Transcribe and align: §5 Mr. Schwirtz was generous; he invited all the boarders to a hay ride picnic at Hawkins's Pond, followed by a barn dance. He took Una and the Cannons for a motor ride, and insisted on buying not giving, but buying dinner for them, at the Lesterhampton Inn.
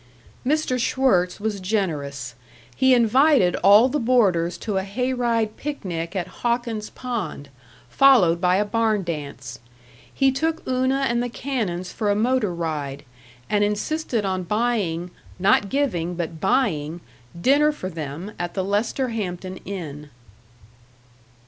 §5 0.49 0.51
Mr. 0.59 0.79
Schwirtz 0.79 1.39
was 1.39 1.59
generous; 1.59 2.33
he 2.75 2.95
invited 2.95 3.55
all 3.57 3.87
the 3.87 3.99
boarders 3.99 4.57
to 4.57 4.77
a 4.77 4.83
hay 4.83 5.13
ride 5.13 5.57
picnic 5.57 6.15
at 6.15 6.41
Hawkins's 6.41 6.89
Pond, 6.89 7.49
followed 7.87 8.41
by 8.41 8.55
a 8.55 8.65
barn 8.65 9.03
dance. 9.03 9.59
He 10.11 10.31
took 10.31 10.67
Una 10.67 11.05
and 11.07 11.21
the 11.21 11.29
Cannons 11.29 11.93
for 11.93 12.09
a 12.09 12.15
motor 12.15 12.51
ride, 12.51 13.05
and 13.47 13.63
insisted 13.63 14.25
on 14.25 14.41
buying 14.41 15.11
not 15.37 15.69
giving, 15.69 16.15
but 16.15 16.41
buying 16.41 17.01
dinner 17.39 17.71
for 17.71 17.87
them, 17.87 18.31
at 18.39 18.55
the 18.55 18.63
Lesterhampton 18.63 19.57
Inn. 19.65 20.09